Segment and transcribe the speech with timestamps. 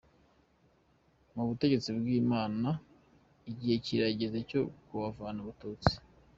[1.33, 2.71] Mu butegetsi bw’ibwami
[3.49, 5.93] igihe kirageze cyo kuhavana Abatutsi.